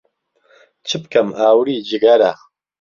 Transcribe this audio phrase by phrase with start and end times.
[0.87, 2.31] چبکەم ئاوری جگهره